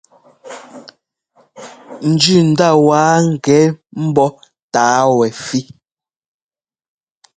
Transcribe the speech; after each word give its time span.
Njʉndá 2.11 2.67
wá 2.87 3.01
ŋgɛ́ 3.31 3.61
mbɔ́ 4.05 4.27
tǎa 4.73 4.99
wɛfí. 5.17 5.59